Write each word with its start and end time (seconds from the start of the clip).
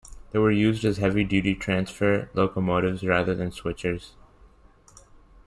They 0.31 0.39
were 0.39 0.49
used 0.49 0.83
as 0.83 0.97
heavy 0.97 1.23
duty 1.23 1.53
transfer 1.53 2.27
locomotives 2.33 3.03
rather 3.05 3.35
than 3.35 3.51
switchers. 3.51 4.13